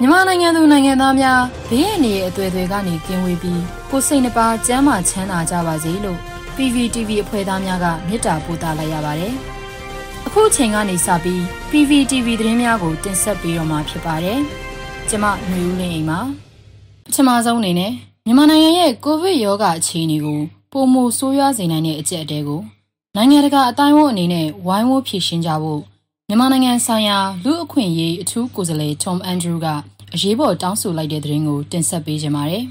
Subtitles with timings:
[0.00, 6.18] မြန်မာနိုင်ငံသူနိုင်ငံသားများဘေးအန္တရာယ်အသွယ်တွေကနေကင်းဝေးပြီးကိုစိတ်နှပါကျန်းမာချမ်းသာကြပါစေလို့
[6.56, 9.32] PVTV အဖွဲ့သားများကမေတ္တာပို့သလိုက်ရပါတယ်။
[10.26, 11.40] အခုချိန်ကနေစပြီး
[11.70, 14.38] PVTV သတင်းများကိုတင်ဆက်ပေးတော့မှာဖြစ်ပါတယ်။
[15.08, 16.18] ကျွန်မຫນွေဦးလင်းအိမ်ပါ။
[17.04, 17.92] ပထမဆုံးအနေနဲ့
[18.26, 20.40] မြန်မာနိုင်ငံရဲ့ကိုဗစ်ရောဂါအခြေအနေကို
[20.72, 22.60] ပုံမဆိုးရွားစေနိုင်တဲ့အကျက်အတဲကို
[23.16, 25.82] နိုင်ငံတကာအတိုင်းအဝန်အနေနဲ့ဝိုင်းဝန်းဖြေရှင်းကြဖို့
[26.28, 29.66] မြန်မာနိုင်ငံဆိုင်ရာလူအခွင့်အရေးအထူးကိုယ်စားလှယ် Tom Andrew က
[30.14, 32.64] အရေးပေါ်တောင်းဆိုလိုက်တဲ့သတင်းကိုတင်ဆက်ပေးကြပါမယ်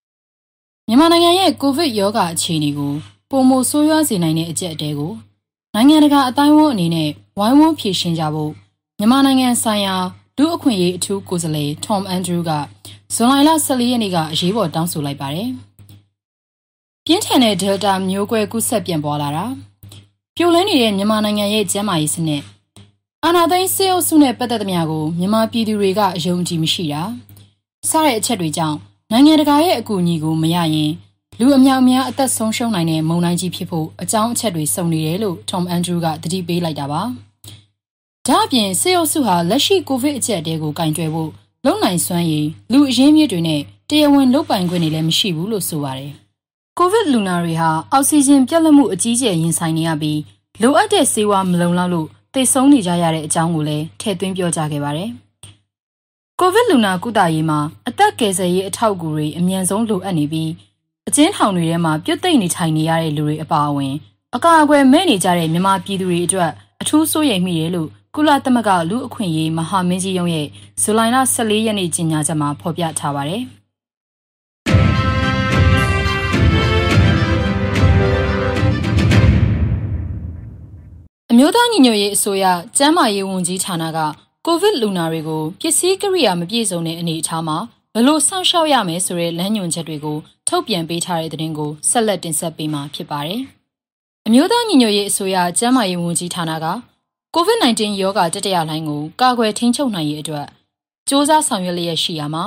[0.88, 2.92] ။မြန်မာနိုင်ငံရဲ့ကိုဗစ်ရောဂါအခြေအနေကို
[3.30, 5.12] ပုံမဆိုးရွားစေနိုင်တဲ့အကျက်အတဲကို
[5.74, 8.52] နိုင်ငံတကာအတိုင်းအဝန်အနေနဲ့ဝိုင်းဝန်းဖြေရှင်းကြဖို့
[8.98, 9.94] မြန်မာနိုင်ငံဆိုင်ရာ
[10.36, 12.50] လူအခွင့်အရေးအထူးကိုယ်စားလှယ် Tom Andrew က
[13.14, 15.50] ဇွန်လ14ရက်နေ့ကအရေးပေါ်တောင်းဆိုလိုက်ပါတယ်။
[17.04, 19.44] ပြင်းထန်တဲ့ Delta မျိုးကွဲကူးစက်ပြန့်ပွားလာတာ
[20.36, 22.42] ပြိုလဲနေတဲ့မြန်မာနိုင်ငံရဲ့ကျန်းမာရေးစနစ်
[23.28, 27.02] အာဏာသိမ်းစစ်အုပ်စုနဲ့ပတ်သက်သမျှကိုမြန်မာပြည်သူတွေကအယုံကြည်မရှိတာ
[27.88, 28.78] စတဲ့အချက်တွေကြောင့်
[29.10, 30.92] နိုင်ငံတကာရဲ့အကူအညီကိုမရရင်
[31.38, 37.02] လူအများအများအသက်ဆုံးရှုံးနိုင်တဲ့မုံတိုင်းကြီးဖြစ်ဖို့အကြောင်းအချက်တွေစုံနေတယ်လို့ Tom Andrew ကတတိပေးလိုက်တာပါ။
[38.26, 41.30] ဒါ့အပြင်စစ်အုပ်စုဟာလက်ရှိကိုဗစ်အကျပ်တဲကိုကင်တွယ်ဖို့
[41.64, 46.12] လုံနိုင်စွမ်းရည်လူအရင်းမြစ်တွေနဲ့တရားဝင်လုပ်ပိုင်ခွင့်တွေလည်းမရှိဘူးလို့ဆိုပါတယ်။
[46.78, 50.20] ကိုဗစ်လူနာတွေဟာအောက်ဆီဂျင်ပြတ်လတ်မှုအကြီးအကျယ်ရင်ဆိုင်နေရပြီး
[50.62, 55.10] လိုအပ်တဲ့ဆေးဝါးမလုံလောက်လို့ သေဆုံးနေကြရတဲ့အကြောင်းကိုလည်းထည့်သွင်းပြောကြားခဲ့ပါတယ်။
[56.40, 60.50] ကိုဗစ်လူနာကုသရေးမှာအသက်ကယ်ဆယ်ရေးအထောက်အကူတွေအမြန်ဆုံးလိုအပ်နေပြီး
[61.08, 63.94] အကျဉ်းထောင်တွေထဲမှာပြုတ်သိမ့်နေထိုင်နေရတဲ့လူတွေအပါအဝင်
[64.36, 66.50] အကာအကွယ်မဲ့နေကြတဲ့မြန်မာပြည်သူတွေအတွက်
[66.80, 70.46] အထူးစိုးရိမ်မိတယ်လို့ကုလသမဂ္ဂလူအခွင့်အရေးမဟာမင်းကြီးရုံးရဲ့
[70.82, 73.44] ဇူလိုင်လ14ရက်နေ့ကြေညာချက်မှာဖော်ပြထားပါတယ်။
[81.38, 82.44] မျိုးသားညီညွတ်ရေးအစိုးရ
[82.76, 83.98] ကျန်းမာရေးဝန်ကြီးဌာနက
[84.46, 87.56] ကိုဗစ်လူနာတွေကိုပစ္စည်းကိရိယာမပြည့်စုံတဲ့အနေအထားမှာ
[87.94, 93.40] ဘလို့စောင့်ရှောက်ရမယ်ဆိုတဲ့လမ်းညွှန်ချက်တွေကိုထုတ်ပြန်ပေးထားတဲ့သတင်းကိုဆက်လက်တင်ဆက်ပေးမှာဖြစ်ပါတယ်။
[94.26, 96.66] အမျိုးသားညီညွတ်ရေးအစိုးရကျန်းမာရေးဝန်ကြီးဌာနက
[97.36, 100.46] COVID-19 ရောဂါတတိယလှိုင်းကိုကာကွယ်ထိန်းချုပ်နိုင်ရေးအတွက်
[101.06, 102.44] စ조사ဆောင်ရွက်လျက်ရှိရမှာ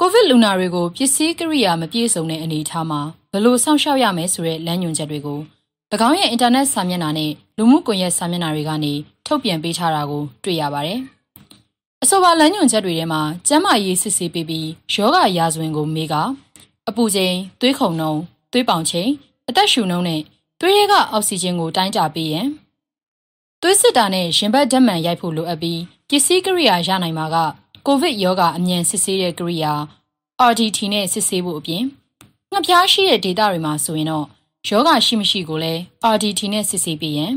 [0.00, 3.00] ကိုဗစ်လူနာတွေကိုပစ္စည်းကိရိယာမပြည့်စုံတဲ့အနေအထားမှာ
[3.32, 5.40] ဘလို့စောင့်ရှောက်ရမယ်ဆိုတဲ့လမ်းညွှန်ချက်တွေကို၎
[6.08, 8.92] င်းရဲ့အင်တာနက်စာမျက်နှာနဲ့ လူမှုကွန်ရက်စာမျက်နှာတွေကနေ
[9.26, 11.00] ထုတ်ပြန်ပေးထားတာကိုတွေ့ရပါတယ်။
[12.02, 16.14] အဆိုပါလမ်းညွှန်ချက်တွေထဲမှာကျန်းမာရေးစစ်ဆေးပေးပြီးယောဂရာဇဝင်ကိုမေးက
[16.88, 18.18] အပူချိန်၊သွေးခုန်နှုန်း၊
[18.52, 19.10] သွေးပေါင်ချိန်
[19.48, 20.20] အသက်ရှူနှုန်းနဲ့
[20.60, 22.48] သွေးရဲကအောက်ဆီဂျင်ကိုတိုင်းတာပေးရင်
[23.60, 27.36] သွေးစစ်တာနဲ့ရင်ဘတ်ဓာတ်မှန်ရိုက်ဖို့လိုအပ်ပြီးပစ္စည်းကိရိယာရနိုင်မှာက
[27.86, 29.72] ကိုဗစ်ရောဂါအမြန်စစ်ဆေးတဲ့ကိရိယာ
[30.50, 31.82] RDT နဲ့စစ်ဆေးဖို့အပြင်
[32.52, 34.26] ငှက်ပြားရှိတဲ့ဒေတာတွေမှာဆိုရင်တော့
[34.68, 35.80] ယောဂရှိမရှိကိုလည်း
[36.14, 37.34] RDT နဲ့စစ်ဆေးပေးရင်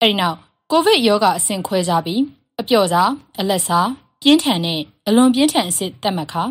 [0.00, 0.36] အဲဒီနောက်
[0.70, 2.20] ကိုဗစ်ယောဂအဆင့်ခွဲခြားပြီး
[2.60, 3.88] အပျော့စားအလက်စား
[4.22, 6.44] ပြင်းထန်တဲ့အလွန်ပြင်းထန်အဆင့်တက်မှတ်ခါ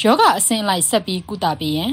[0.00, 1.92] ယောဂအဆင့်လိုက်ဆက်ပြီးကုသပေးရင်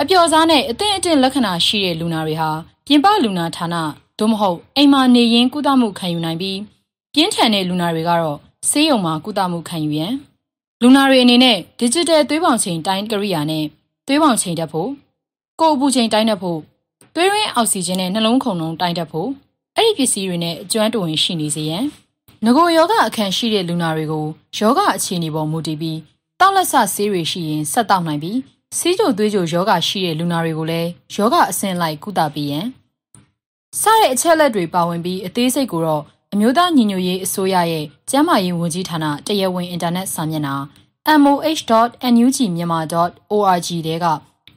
[0.00, 2.50] အပျော့စားနဲ့အသင့်အတင့်လက္ခဏာရှိတဲ့လူနာတွေဟာ
[2.86, 3.74] ပြင်ပလူနာဌာန
[4.18, 6.58] သို့မဟုတ်အိမ်မှာနေရင်ကုသမှုခံယူနိုင်ပြီး
[7.14, 10.14] ပြင်းထန်တဲ့လူနာတွေကတော့ဆေးရုံမှာကုသမှုခံယူရန်
[10.82, 13.64] လူနာတွေအနေနဲ့ digital သွေးပေါင်ချိန်တိုင်းကိရိယာနဲ့
[14.06, 14.90] သွေးပေါင်ချိန်တက်ဖို့
[15.62, 16.60] ကိုယ်အပူချိန်တိုင်းတက်ဖို့
[17.14, 19.28] သွေးရင်းအောက်ဆီဂျင်နဲ့နှလုံးခုန်နှုန်းတိုင်းတက်ဖို့
[19.76, 21.84] အဲ့ဒီပစ္စည်းတွေနဲ့အကျွမ်းတဝင်ရှိနေစေရန်
[22.44, 24.26] ငကိုယောဂအခန်းရှိတဲ့လူနာတွေကို
[24.58, 25.98] ယောဂအခြေအနေပေါ်မူတည်ပြီး
[26.40, 28.38] တောက်လက်ဆဆေးတွေရှိရင်ဆက်တောက်နိုင်ပြီး
[28.78, 32.66] စီးကြိုသွေးကြိုယောဂရှိတဲ့လူနာတွေကိုလည်းယောဂအဆင့်လိုက်ကုသပေးရန်
[33.80, 36.02] စတဲ့အချက်လက်တွေပါဝင်ပြီးအသေးစိတ်ကိုတော့
[36.32, 40.54] အမျိုးသားညီညွတ်ရေးအစိုးရရဲ့ကျန်းမာရေးဝန်ကြီးဌာနတရားဝင်အင်တာနက်စာမျက်နှာ
[41.24, 44.06] moh.nugmyanmar.org တဲက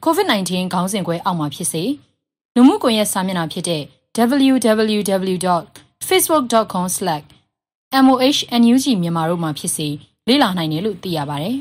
[0.08, 1.84] COVID-19 ခေါင်းစဉ်ခွဲအောက်မှာဖြစ်စေ
[2.54, 3.82] လူမှုကွန်ရက်စာမျက်နှာဖြစ်တဲ့
[4.44, 7.22] www.facebook.com/mohnug
[9.02, 9.88] မြန်မာတို့မှာဖြစ်စေ
[10.28, 11.56] လေ့လာနိုင်တယ်လို့သိရပါတယ်။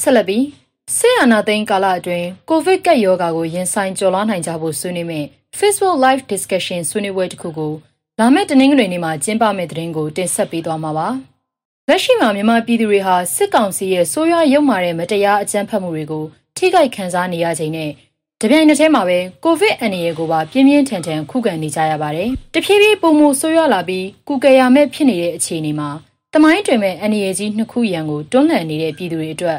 [0.00, 0.44] ဆက်လက်ပြီး
[0.96, 5.28] ဆေးအာနာသိန်းကာလအတွင်းကိုဗစ်ကပ်ရောဂါကိုရင်ဆိုင်ကျော်လွှားနိုင်ကြဖို့ဆွေးနွေးမယ့်
[5.58, 7.72] Facebook Live Discussion ဆွေးနွေးပွဲတစ်ခုကို
[8.22, 11.08] လာမယ့်တနင်္ဂနွေနေ့မှာကျင်းပမယ့်တဲ့ရင်ကိုတင်ဆက်ပေးသွားမှာပါ။
[11.88, 16.24] လက်ရှိမှာမြန်မာပြည်သူတွေဟာစစ်ကောင်စီရဲ့ဆိုးရွားရုပ်မာတဲ့မတရားအကြမ်းဖက်မှုတွေကို
[16.56, 17.90] ထိခိုက်ခံစားနေရချိန်နဲ့
[18.40, 25.88] တပြိုင်နက်တည်းမှာပဲကိုဗစ်အန္တရာယ်ကိုပါပြင်းပြင်းထန်ထန်ခုခံနေကြရပါတယ်။တဖြည်းဖြည်းပုံမှုဆိုးရွားလာပြီးကုကယ်ရမဲ့ဖြစ်နေတဲ့အခြေအနေမှာ
[26.34, 29.58] တမိုင်းတွင်မဲ့အန္တရာယ်ကြီးနှစ်ခုရန်ကိုတွန်းလှန်နေတဲ့ပြည်သူတွေအတွက်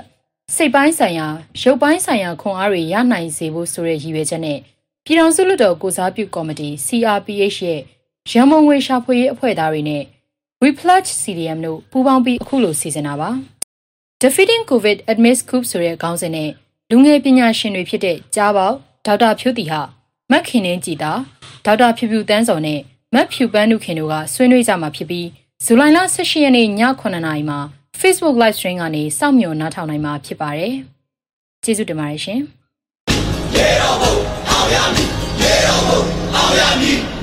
[0.56, 1.28] စိတ်ပိုင်းဆိုင်ရာ
[1.62, 4.60] ရုပ်ပိုင်းဆိုင်ရာခွန်အားတွေရနိုင်စေဖို့ဆိုတဲ့ရည်ရွယ်ချက်နဲ့
[5.06, 7.82] ပြည်ထောင်စုလွှတ်တော်ကိုစားပြုကော်မတီ CRPH ရဲ့
[8.30, 10.04] ရန်မုံငွေရှာဖွေရေးအဖွဲ့သားတွေနဲ့
[10.64, 13.30] Replush CDM တို့ပူးပေါင်းပြီးအခုလိုစီစဉ်တာပါ
[14.22, 16.50] Defeating COVID Amidst Coup ဆိုတဲ့ခေါင်းစဉ်နဲ့
[16.90, 18.70] လူငယ်ပညာရှင်တွေဖြစ်တဲ့ကြားပေါ
[19.06, 19.82] ဒေါက်တာဖြူတီဟာ
[20.32, 21.12] မက်ခင်နှင်းကြည်တာ
[21.66, 22.80] ဒေါက်တာဖြူဖြူတန်းစော်နဲ့
[23.14, 25.28] မက်ဖြူပန်းနုခင်တို့ကဆွေးနွေးကြမှာဖြစ်ပြီး
[25.66, 26.68] ဇူလိုင်လ18ရက်နေ့ည
[27.02, 27.60] 9:00နာရီမှာ
[28.00, 30.76] Facebook Live Stream ကနေစောင့်မျှော်နားထောင်နိုင်မှာဖြစ်ပါတယ်။
[31.64, 32.40] ကျေးဇူးတင်ပါတယ်ရှင်။
[33.56, 34.20] Get on board,
[34.50, 35.10] အောင်ရမည်
[35.42, 37.21] Get on board, အောင်ရမည်